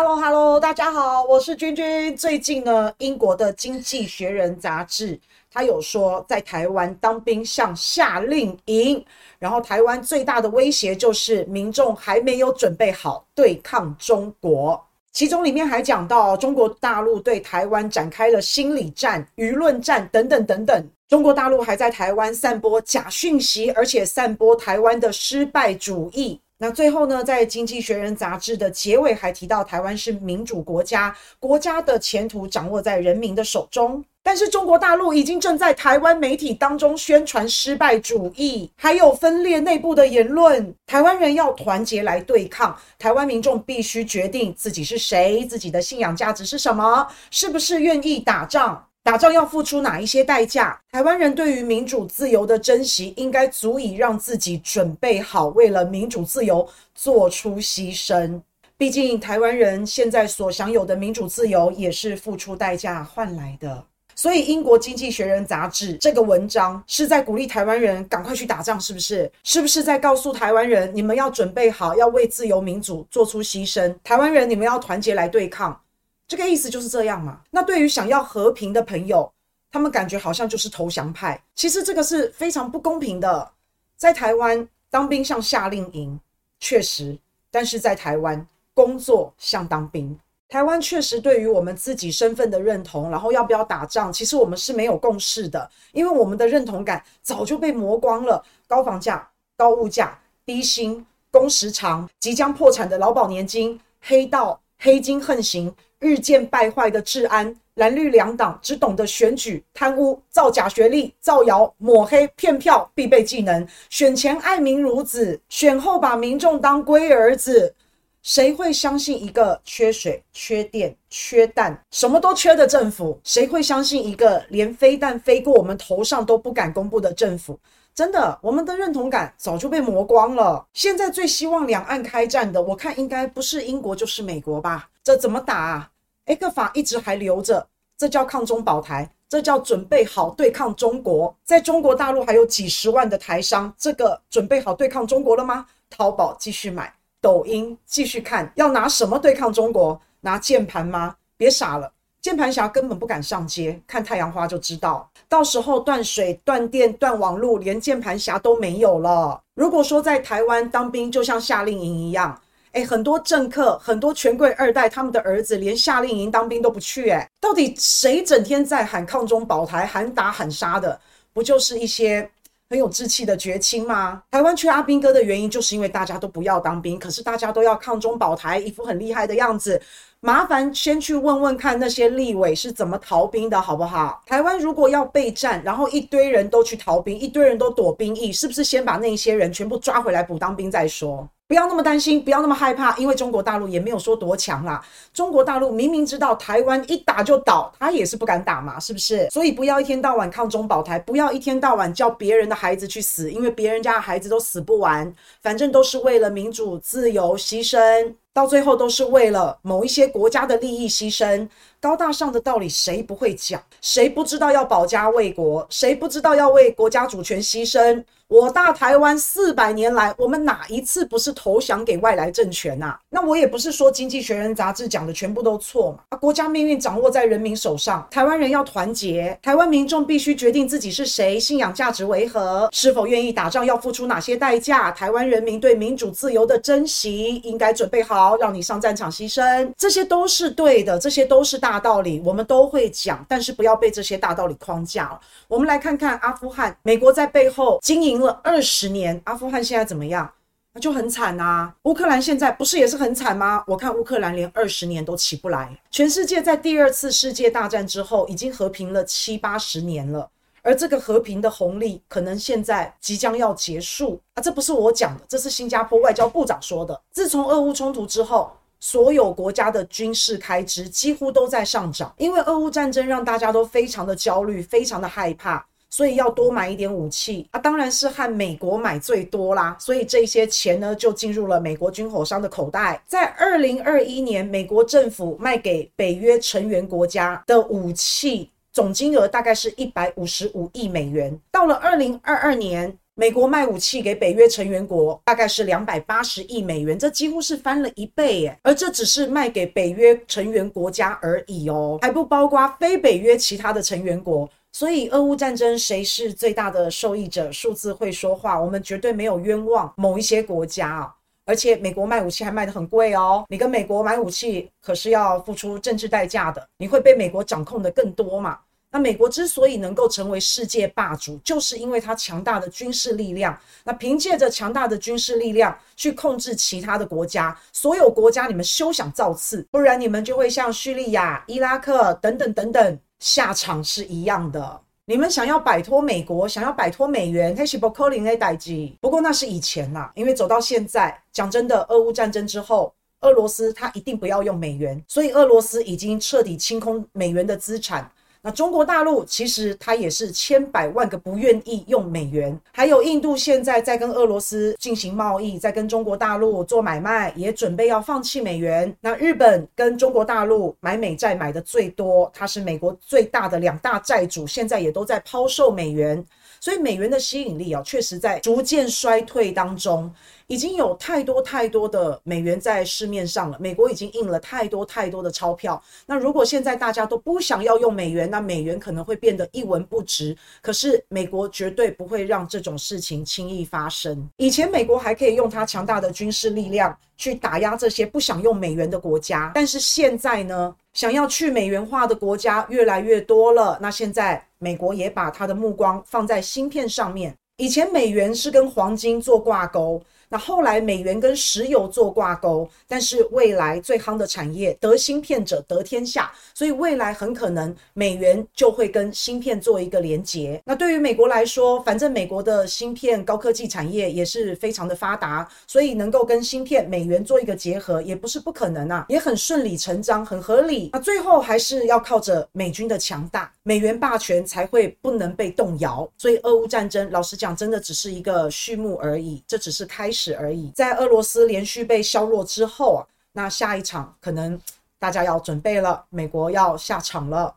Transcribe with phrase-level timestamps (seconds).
[0.00, 2.16] Hello Hello，大家好，我是君君。
[2.16, 5.18] 最近呢，英国的《经济学人》杂志
[5.52, 9.04] 他有说，在台湾当兵像夏令营，
[9.40, 14.80] 然后台湾最大的威胁就是民众还没有准备好对抗中国。
[15.10, 20.88] 其中里面还讲到，中国大陆对台湾展开了心理战、舆论战等等等等。
[21.08, 26.40] 中国大陆还在台湾散播假讯息，而且散播台湾的失败主义。
[26.60, 34.04] 那最后呢，在《经济学人》杂志的结尾还提到，台湾是民主国家，国家的前途掌握在人民的手中。
[34.24, 40.74] 但是中国大陆已经正在台湾媒体当中宣传失败主义，还有分裂内部的言论。
[40.84, 48.84] 台湾人要团结来对抗，台湾民众必须决定自己是谁，自己的信仰价值是什么，是不是愿意打仗。
[49.08, 50.78] 打仗要付出哪一些代价？
[50.92, 58.38] 台湾人对于民主自由的珍惜，应该足以让自己准备好，为了民主自由做出牺牲。
[58.76, 63.82] 毕竟，台湾人现在所享有的民主自由，也是付出代价换来的。
[64.14, 69.32] 所以，英国《经济学人》杂志这个文章是在鼓励台湾人赶快去打仗，是不是？
[69.42, 73.94] 是不是在告诉台湾人，你们要准备好，要为自由民主做出牺牲？
[74.04, 75.80] 台湾人，你们要团结来对抗。
[76.28, 77.40] 这个意思就是这样嘛？
[77.50, 79.32] 那对于想要和平的朋友，
[79.72, 81.42] 他们感觉好像就是投降派。
[81.54, 83.50] 其实这个是非常不公平的。
[83.96, 86.20] 在台湾当兵像夏令营，
[86.60, 87.16] 确实；
[87.50, 90.16] 但是在台湾工作像当兵。
[90.50, 98.44] 台湾确实对于我们自己身份的认同，然后要不要打仗，其实我们是没有共识的，因为我们的认同感早就被磨光了。
[98.66, 105.74] 高房价、高物价、低薪、工时长、即将破产的劳保年金、黑道、黑金横行。
[106.00, 117.74] 日渐败坏的治安，蓝绿两党只懂得选举、贪污、造假学历、造谣、抹黑、骗票必备技能，选前爱民如子，选后把民众当龟儿子。
[118.22, 123.18] 谁会相信一个缺水、缺电、缺蛋，什么都缺的政府？
[123.24, 127.58] 谁会相信一个连飞弹飞过我们头上都不敢公布的政府？
[127.94, 130.66] 真的，我们的认同感早就被磨光了。
[130.74, 134.88] 现在最希望两岸开战的，我看应该不是英国就是美国吧？
[135.08, 135.90] 这怎么打啊
[136.26, 141.34] ？ECFA 法一直还留着，这叫抗中保台，这叫准备好对抗中国。
[141.44, 145.64] 在中国大陆还有几十万的台商，这个准备好对抗中国了吗？
[145.88, 146.92] 淘宝继续买，
[147.22, 149.98] 抖音继续看，要拿什么对抗中国？
[150.20, 151.16] 拿键盘吗？
[151.38, 151.90] 别傻了。
[152.20, 159.40] 键盘侠根本不敢上街，看太阳花就知道，到时候断水、断电、断网路，连键盘侠都没有了。
[159.54, 162.38] 如果说在台湾当兵就像夏令营一样，
[162.72, 171.00] 诶，很多政客、很多权贵二代，他们的儿子连夏令营当兵都不去，诶，到底谁整天在喊抗中保台、喊打喊杀的？
[171.32, 172.28] 不就是一些
[172.68, 174.22] 很有志气的绝青吗？
[174.30, 179.80] 台湾缺阿兵哥的原因，就是因为大家都不要当兵，可是大家都要抗中保台，一副很厉害的样子。
[180.20, 184.20] 麻烦先去问问看那些立委是怎么逃兵的，好不好？
[184.26, 191.28] 台湾如果要备战，然后一堆人都去逃兵，一堆人都躲兵役，是不是先把那些人全部抓回来补当兵再说？
[191.46, 194.84] 不要那么担心，不要那么害怕，因为中国大陆也没有说多强啦。
[195.14, 199.30] 中国大陆明明知道台湾一打就倒，他也是不敢打嘛，是不是？
[199.30, 208.14] 所以不要一天到晚抗中保台，不要一天到晚叫别人的孩子去死，因为别人家的孩子都死不完，反正都是为了民主自由牺牲。
[208.32, 211.48] 到最后都是为了某一些国家的利益牺牲，
[211.80, 213.60] 高大上的道理谁不会讲？
[213.80, 215.66] 谁不知道要保家卫国？
[215.70, 218.04] 谁不知道要为国家主权牺牲？
[218.28, 222.94] 我大台湾四百年来，我们哪一次不是投降给外来政权呐？
[223.08, 226.00] 那我也不是说《经济学人》杂志讲的全部都错嘛。
[226.10, 234.92] 啊，国家命运掌握在人民手上，台湾人要团结，台湾民众必须决定自己是谁，信仰价值为何，是否愿意打仗，要付出哪些代价。
[234.92, 245.18] 台湾人民对民主自由的珍惜，应该准备好让你上战场牺牲，这些都是对的，这些都是大道理，我们都会讲，但是不要被这些大道理框架了。
[245.48, 250.30] 我们来看看阿富汗，美国在背后经营了二十年，阿富汗现在怎么样？
[250.74, 251.74] 那就很惨啊！
[251.84, 253.64] 乌克兰现在不是也是很惨吗？
[253.66, 255.76] 我看乌克兰连二十年都起不来。
[255.90, 260.28] 全世界在第二次世界大战之后已经和平了七八十年了，
[260.62, 264.42] 而这个和平的红利可能现在即将要结束啊！
[264.42, 267.00] 这不是我讲的，这是新加坡外交部长说的。
[267.10, 275.66] 自从俄乌冲突之后，所有国家的军事开支几乎都在上涨，因为俄乌战争让大家都非常的焦虑，非常的害怕。
[275.90, 279.76] 所以要多买一点武器啊，当然是和美国买最多啦。
[279.80, 283.02] 所以这些钱呢，就进入了美国军火商的口袋。
[283.06, 291.36] 在二零二一年，美国政府卖给北约成员国家的武器总金额大概是一百五十五亿美元。
[291.50, 298.56] 到了二零二二年，美国卖武器给北约成员国大概是两百八十亿美元，这几乎是翻了一倍耶。
[298.62, 304.48] 而这只是卖给北约成员国家而已哦，还不包括非北约其他的成员国。
[304.72, 307.50] 所以，俄乌战争谁是最大的受益者？
[307.50, 311.14] 数字会说话，我们绝对没有冤枉某一些国家啊！
[311.46, 313.44] 而且，美国卖武器还卖得很贵哦。
[313.48, 318.58] 你跟美国买武器，可是要付出政治代价的，你会被美国掌控的更多嘛？
[318.90, 323.58] 那美国之所以能够成为世界霸主，就是因为它强大的军事力量。
[323.84, 332.98] 那凭借着强大的军事力量去控制其他的国家，所有国家你们休想造次，不然你们就会像叙利亚、伊拉克等等等等。
[333.18, 334.80] 下场是一样的。
[335.04, 338.92] 你们想要摆脱美国，想要摆脱美元，不可能的代志。
[339.00, 348.10] 不过那是以前啦，因为走到现在，讲真的，俄乌战争之后，俄罗斯他一定不要用美元，所以俄罗斯已经彻底清空美元的资产。
[348.40, 358.94] 那中国大陆其实它也是千百万个不愿意用美元，还有印度现在在跟俄罗斯进行贸易，在跟中国大陆做买卖，也准备要放弃美元。
[359.00, 366.24] 那日本跟中国大陆买美债买的最多，它是美国最大的两大债主，现在也都在抛售美元。
[366.60, 370.12] 所以美元的吸引力啊，确实在逐渐衰退当中，
[370.48, 373.58] 已经有太多太多的美元在市面上了。
[373.60, 375.80] 美国已经印了太多太多的钞票。
[376.06, 380.34] 那如果现在大家都不想要用美元，那美元可能会变得一文不值。
[380.62, 384.26] 可是美国绝对不会让这种事情轻易发生。
[384.38, 390.74] 以前美国还可以用它强大的军事力量去打压这些不想用美元的国家，但是现在呢？
[390.94, 397.36] 想要去美元化的国家越来越多了，那现在美国也把它的目光放在芯片上面。
[397.58, 400.02] 以前美元是跟黄金做挂钩。
[400.28, 410.60] 那后来美元跟石油做挂钩，但是未来最夯的产业得芯片者得天下，所以未来很可能美元就会跟芯片做一个连结。
[410.66, 420.90] 那对于美国来说，反正美国的芯片高科技产业也是非常的发达，所以能够跟芯片美元做一个结合也不是不可能啊，也很顺理成章，很合理。
[420.92, 426.06] 那最后还是要靠着美军的强大，美元霸权才会不能被动摇。
[426.18, 430.17] 所以俄乌战争，老实讲，真的只是一个序幕而已，这只是开始。
[430.18, 433.00] 始而已，在俄罗斯连续被削弱之后啊，
[433.32, 434.60] 那下一场可能
[434.98, 437.54] 大家要准备了，美国要下场了。